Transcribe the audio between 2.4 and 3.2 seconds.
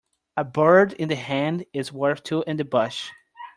in the bush.